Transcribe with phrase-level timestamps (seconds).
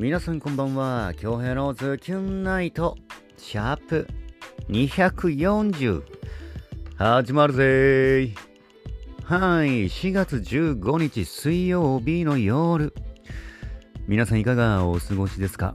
[0.00, 1.12] 皆さんこんばんは。
[1.18, 2.96] 京平のズキュンナイト、
[3.36, 4.08] シャープ
[4.70, 6.02] 240。
[6.96, 8.34] 始まるぜー。
[9.24, 12.94] はい、4月15日水曜日の夜。
[14.08, 15.74] 皆さんいかがお過ごしですか？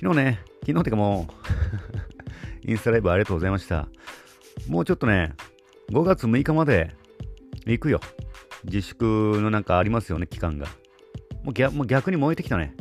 [0.00, 1.34] 昨日ね、昨日ってかもう
[2.70, 3.86] インスタライブありがとうございました。
[4.66, 5.34] もうちょっとね、
[5.90, 6.96] 5月6日まで
[7.66, 8.00] 行くよ。
[8.64, 10.66] 自粛のなんかありますよね、期間が。
[11.46, 12.74] もう逆もう逆に燃えてきたね。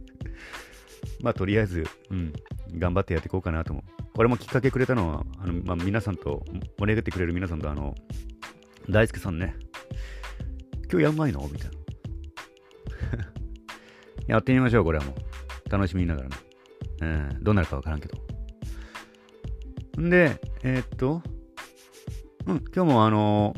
[1.22, 2.34] まあ、とりあえず、うん、
[2.78, 4.02] 頑張ってやっていこうかなと思う。
[4.12, 6.44] これもきっかけくれたのは、あのまあ、皆さんと、
[6.78, 7.94] 盛り上げてくれる皆さんと、あの、
[8.90, 9.56] 大輔さんね、
[10.90, 11.40] 今日やんないの？
[11.50, 11.76] みたいな。
[14.28, 15.70] やってみましょう、これはもう。
[15.70, 16.36] 楽しみながらね。
[17.00, 18.18] うん、どうなるかわからんけど。
[20.02, 21.22] んで、えーっと、
[22.46, 23.54] うん、今日もあの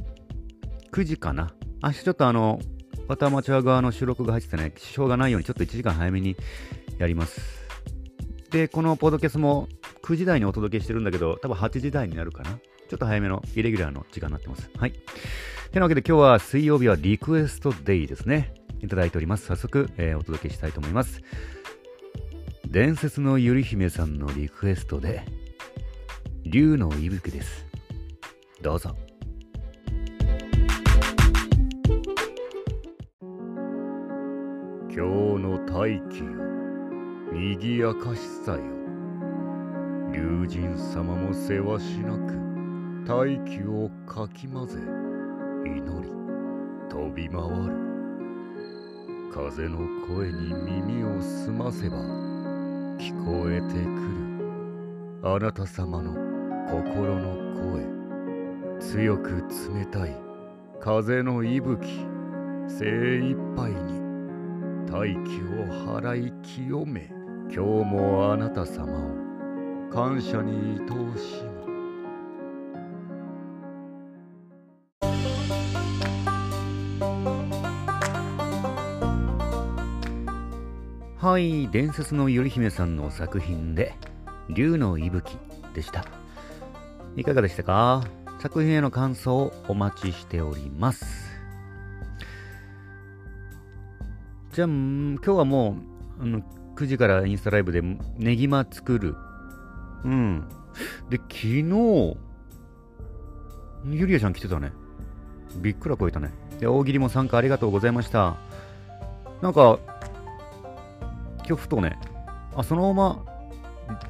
[0.93, 1.53] 9時かな。
[1.83, 2.61] 明日ちょっとあの、
[3.09, 6.37] またアマチュア側の収録が入っててね、支障がないようにちょっと1時間早めに
[6.99, 7.41] やります。
[8.51, 9.69] で、このポッドキャストも
[10.03, 12.59] 9時台にお届けしてるんだけど、多分8時台になるかな。
[12.89, 14.71] ちょっと早めのイレギュラーの時間になってます。
[14.77, 14.93] はい。
[15.73, 18.53] てなわけで今日は水曜日はリクエストデイですね。
[18.83, 19.47] いただいております。
[19.47, 21.23] 早速、えーお届けしたいと思います。
[22.67, 25.25] 伝説のゆり姫さんのリクエストで、
[26.45, 27.67] 竜の息吹です。
[28.61, 28.97] どうぞ。
[35.43, 36.25] の大気よ、
[37.33, 38.61] にぎやかしさよ。
[40.13, 44.79] 龍神様もせわしなく、大気をかき混ぜ、
[45.67, 46.09] 祈り、
[46.89, 47.75] 飛び回る。
[49.35, 51.97] 風の声に耳を澄ませば、
[52.99, 55.35] 聞こえてくる。
[55.35, 56.15] あなた様の
[56.71, 57.37] 心の
[57.73, 58.03] 声。
[58.83, 60.17] 強く冷たい
[60.81, 61.87] 風の息吹
[62.67, 64.02] 精一杯に
[64.93, 65.17] 大気を
[65.99, 67.09] 払い清め
[67.45, 71.63] 今日もあなた様を感謝に愛おしむ
[81.17, 83.95] はい伝説のゆり姫さんの作品で
[84.55, 85.39] 「竜の息吹」
[85.73, 86.05] でした。
[87.17, 88.05] いかがでしたか？
[88.41, 91.32] 作品への感想をお待ちしております。
[94.53, 95.79] じゃあ、うん今日はも
[96.19, 96.43] う、あの、
[96.77, 97.81] 9時からインスタライブで
[98.19, 99.17] ネギマ作る。
[100.05, 100.45] うん。
[101.09, 102.17] で、昨日、
[103.87, 104.73] ゆりやちゃん来てたね。
[105.57, 106.31] びっくらこいたね。
[106.61, 108.37] で、大喜利も参加ありがとうございました。
[109.41, 109.79] なんか、
[111.47, 111.99] 今日ふとね、
[112.55, 113.25] あ、そのまま、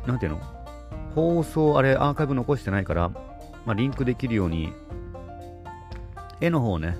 [0.08, 0.40] なんていうの？
[1.14, 3.10] 放送、あれ、アーカイブ残してないから、
[3.64, 4.72] まあ、リンクできるように、
[6.40, 6.96] 絵の方をね、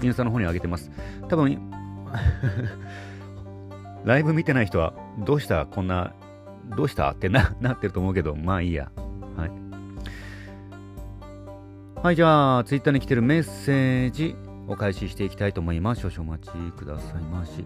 [0.00, 0.90] インスタの方に上げてます。
[1.28, 1.67] 多分、
[4.04, 6.12] ライブ見てない人は、どうしたこんな、
[6.76, 8.90] どうしたってな なってると思うけど、まあいいや。
[9.36, 9.50] はい。
[12.02, 14.36] はい、じゃあ、ツイッターに来てるメッセージ、
[14.66, 16.00] お返ししていきたいと思います。
[16.02, 17.64] 少々お待ちくださいまし。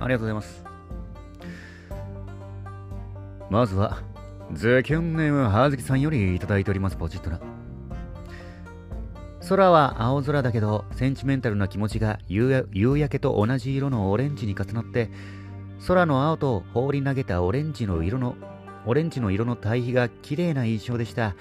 [0.00, 0.64] ありがとうございます。
[3.50, 3.98] まずは、
[4.52, 7.40] ズキュンネームはずきさんよりいただいております、ポチッとな。
[9.48, 15.10] 空は青空だけど、センチメンタルな気持ちが夕焼けと同じ色のオレンジに重なって、
[15.86, 18.36] 空の青と放り投げたオレンジの色の、
[18.86, 21.34] オレンジの色の対比が綺麗な印象でした。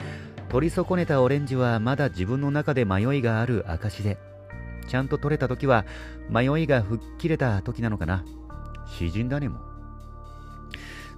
[0.50, 4.17] 取り損ねたオレンジはまだ自分の中で迷いがある証で、
[4.88, 5.85] ちゃんと取れた時は
[6.29, 8.25] 迷いが吹っ切れた時なのかな。
[8.88, 9.71] 詩人だねも。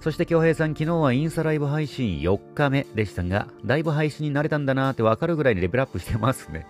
[0.04, 6.66] そして京平さん、昨日はインスタライブ配信4日目でしたが、だいぶ配信に慣れたんだなーってわかるぐらいにレベルアップしてますね。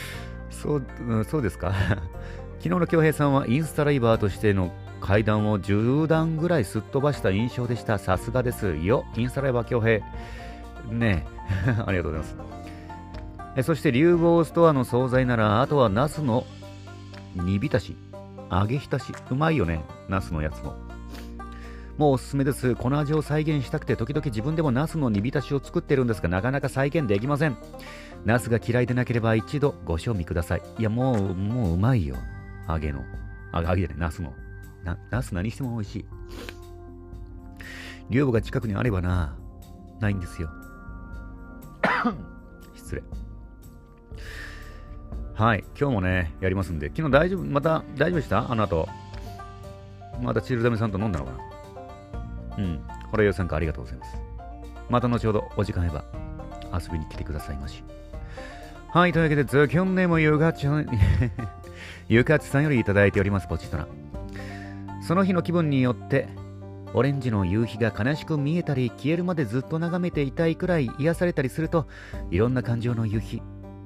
[0.52, 1.72] そう、うんそうですか？
[2.60, 7.96] 昨日の京平さんはインスタライバーとしての階段を10段ぐらいすっ飛ばした印象でした。
[7.96, 9.06] さすがですよ。
[9.16, 10.00] インスタライバー京平。
[10.92, 11.26] ね
[11.66, 11.70] え。
[11.86, 12.36] ありがとうございます。
[13.56, 16.44] えそして、流房ストアの惣菜なら、あとはナスの
[17.34, 17.96] 煮浸し、
[18.52, 19.14] 揚げ浸し。
[19.30, 19.82] うまいよね。
[20.10, 20.74] ナスのやつも。
[21.96, 22.74] もうおすすめです。
[22.74, 27.56] この味を再現したくて、時々自分でもナスの煮浸しを作ってるんですが、なかなか再現できません。
[28.24, 30.62] ナスが嫌いでなければ一度ご賞味ください。
[30.78, 32.16] いや、もう、もううまいよ。
[32.68, 33.02] 揚げの。
[33.52, 34.32] あ、揚げでね、ナスの。
[34.82, 36.06] な、ナス何しても美味しい。
[38.10, 39.36] 竜母が近くにあればな、
[40.00, 40.50] ないんですよ。
[42.74, 43.02] 失礼。
[45.34, 48.50] はい、今日もね、やりますんで、昨日大丈夫、また大丈夫でした？
[48.50, 48.88] あの後。
[50.22, 51.53] またチルダメさんと飲んだのかな？
[52.58, 52.80] うん。
[53.10, 54.16] ホラヨさんかありがとうございます。
[54.88, 56.04] また後ほどお時間あれば
[56.72, 57.82] 遊びに来てくださいまし。
[58.94, 60.86] はい、というわけで、ズキュンネームゆがちゃん、
[62.08, 63.88] ゆかつさんよりいただいております、ポチッとな。
[65.02, 66.28] その日の気分によって、
[66.92, 71.88] オレンジの夕日が悲しく見えたり、消えるまでずっと眺めていたいくらい癒されたりすると、
[72.30, 73.42] いろんな感情の夕日、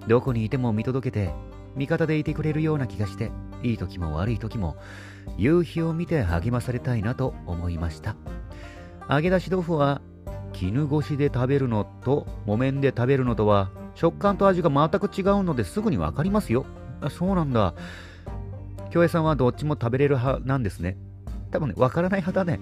[0.07, 1.33] どこにいても見届けて、
[1.75, 3.31] 味方でいてくれるような気がして、
[3.63, 4.77] いい時も悪い時も、
[5.39, 8.15] 夕日を見て励まされたいなと思いました。
[9.09, 10.01] 揚げ出し豆腐は、
[10.53, 16.67] 絹ごしで食べるのと木綿で食べるのとは食感と味が全く違うのですぐにわかりますよ。
[17.01, 17.75] あそうなんだ。
[18.91, 20.97] 京平さんはどっちも食べれる派なんですね。
[21.51, 22.61] 多分ね、わからない派だね。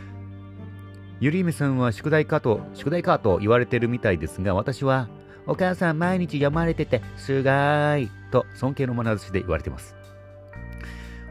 [1.20, 5.08] ゆりゆめさんは宿題かと、宿題かと言われてるみたいですが、私は、
[5.46, 9.94] お母さん毎日読まれてて、すがーい、と尊敬の眼差しで言われてます。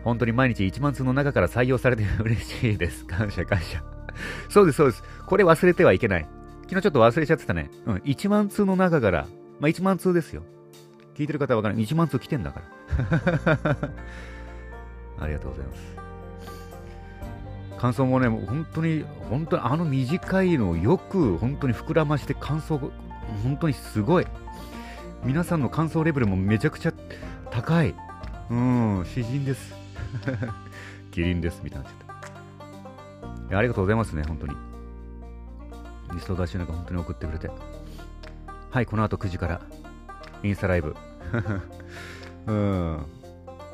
[0.03, 3.05] 本当に毎日1万通の中から採用されて嬉しいです。
[3.05, 3.93] 感謝感謝。
[4.50, 5.04] そうです、そうです。
[5.25, 6.27] これ忘れてはいけない。
[6.63, 7.69] 昨日ちょっと忘れちゃってたね。
[7.86, 9.27] うん、1万通の中から、
[9.60, 10.44] まあ1万通ですよ。
[11.15, 11.83] 聞いてる方はわからない。
[11.83, 13.68] 1万通来てんだから。
[15.24, 15.95] ありがとうございます。
[17.77, 22.80] 感想もね、もう本当に、本当にあの短いのをよく本当に膨らまして感想、
[23.44, 24.27] 本当にすごい。
[25.24, 26.94] 皆さんの感想レベルもめちゃくちゃ
[27.51, 27.94] 高い。
[28.50, 29.75] うん、詩人です。
[31.12, 31.89] キリンです、みたいな
[33.53, 33.57] っちゃった。
[33.57, 34.55] ありがとうございますね、本当に。
[36.13, 37.50] リスト出しなんか本当に送ってくれて。
[38.71, 39.61] はい、この後9時から、
[40.44, 40.95] インスタライブ。
[42.47, 43.05] うん。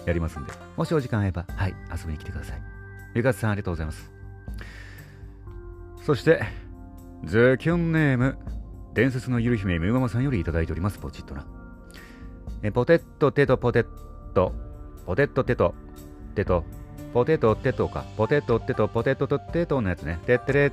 [0.05, 0.51] やりますんで。
[0.77, 2.61] もしお時間あれば、はい、遊びに来てください。
[3.15, 4.11] ゆかつさん、ありがとうございます。
[6.05, 6.43] そして、
[7.25, 8.37] ズキュンネーム、
[8.93, 11.45] 伝説のゆる姫、むママさんよりいただいております、ポチッとな。
[12.61, 13.87] えポテットテトポテッ
[14.33, 14.53] ト、
[15.05, 15.73] ポテットテト、
[16.35, 16.65] テト、
[17.13, 20.19] ポテトテトか、ポテトテト、ポテトとテトのやつね。
[20.25, 20.71] てってれ、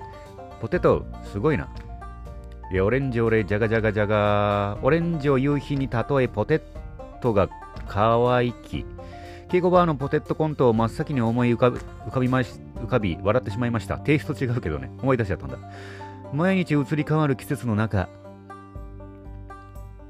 [0.60, 1.68] ポテト、すごいな。
[2.72, 6.60] いや、オレンジオレ、ジャガジャガジャガ、オレンジを夕日に例え、ポテ
[7.20, 7.48] トが
[7.86, 8.84] 可愛き。
[9.48, 13.98] ケイコバーのポテトコントを真っ先に思い浮かび、浮かびまし、浮かび、笑ってしまいました。
[13.98, 15.58] テイスト違うけどね、思い出しちゃったんだ。
[16.32, 18.08] 毎日移り変わる季節の中、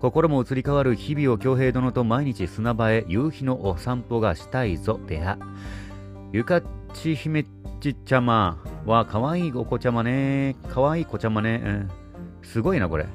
[0.01, 5.39] 心も移り変わる日々を京平殿と毎日砂場へ夕日のお散歩がしたいぞ、では。
[6.33, 6.61] ゆか
[6.93, 7.45] ち姫
[7.81, 10.57] ちちゃまはかわいいお子ちゃまね。
[10.69, 11.63] かわいい子ちゃまね。
[11.65, 11.91] うん、
[12.43, 13.07] すごいな、これ。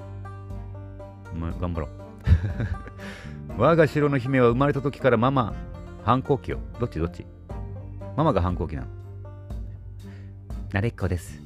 [1.35, 1.89] ま頑張ろう。
[3.61, 5.53] 我が城の姫は生まれた時からママ、
[6.03, 6.59] 反抗期よ。
[6.79, 7.25] どっちどっち？
[8.17, 8.87] ママが反抗期なの。
[10.71, 11.41] 慣れっこです。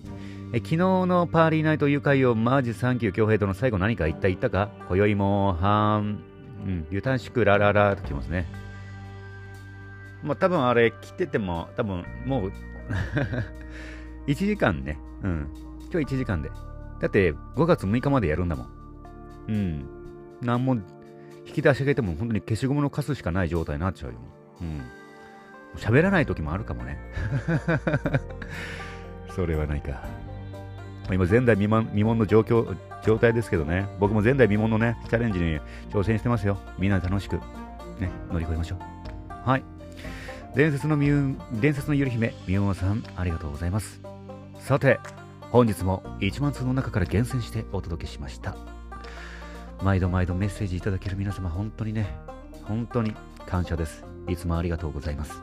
[0.53, 4.69] え昨日のパーリーナイト愉快をマージ3級強兵との最後何か言った言ったか？
[4.87, 6.19] 今宵もはん、
[6.65, 8.45] うん、ゆたしくラララときますね。
[10.25, 12.51] まあ多分あれ来てても多分もう
[14.27, 14.97] 1時間ね。
[15.23, 15.47] うん。
[15.91, 16.49] 今日1時間で。
[16.99, 18.69] だって5月6日までやるんだもん。
[19.47, 19.85] うん。
[20.41, 20.75] なんも
[21.45, 24.17] 引き出し上げても本当に消しゴムのカスしかない状態になっちゃうよ。
[24.61, 24.81] うん。
[25.77, 26.97] 喋らない時もあるかもね。
[29.29, 30.03] それはないか。
[31.11, 33.87] 今前代未聞の状況、状態ですけどね。
[33.99, 36.57] 僕も前代未聞のね、チャレンジに挑戦してますよ。
[36.79, 37.35] みんなで楽しく、
[37.99, 38.79] ね、乗り越えましょう。
[39.47, 39.74] はい。
[40.55, 43.99] 伝説の伝説のゆり姫、みおさん、ありがとうございます。
[44.57, 45.01] さて、
[45.51, 48.55] 本日も1万通の中から厳選してお届けしました。
[49.83, 52.07] 毎度毎度メッセージいただける皆様、本当にね、
[52.63, 53.13] 本当に
[53.45, 54.05] 感謝です。
[54.29, 55.41] いつもありがとうございます。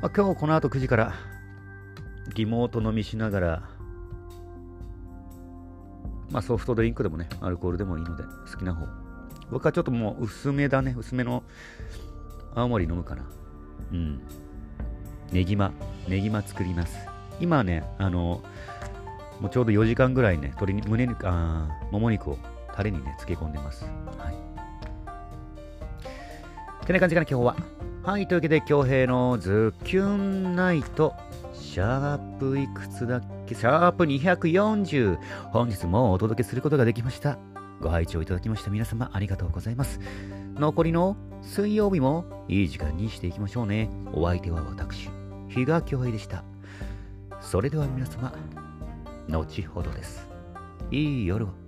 [0.00, 1.12] まあ、今日この後9時から
[2.34, 3.62] リモート飲みしながら、
[6.30, 8.86] まあ、ソフトドリンクでもね、アルコールでもいいので、好きな方。
[9.50, 11.42] 僕はちょっともう薄めだね、薄めの
[12.54, 13.22] 青森飲むかな。
[13.92, 14.20] うん。
[15.32, 15.72] ネギマ、
[16.08, 16.98] ネギマ作ります。
[17.40, 18.42] 今ね、あの、
[19.40, 22.38] もうちょうど4時間ぐらいね、鶏に胸肉、あもも肉を
[22.74, 23.84] タレにね、漬け込んでます。
[24.18, 24.34] はい。
[26.82, 27.56] ってな感じかな、今日は。
[28.02, 31.14] はい、というわけで、京平のズッキュンナイト、
[31.54, 33.54] シャープいくつだっけ？
[33.54, 35.18] シャープ240。
[35.52, 37.38] 本日もお届けすることができました。
[37.82, 39.98] ご拝聴いただきました皆様ありがとうございます。
[40.54, 43.90] 残りの水曜日もいい時間にしていきましょうね。
[44.12, 45.10] お相手は私、
[45.48, 46.44] 比嘉恭平でした。
[47.40, 48.32] それでは皆様、
[49.28, 50.28] 後ほどです。
[50.92, 51.61] いい夜を。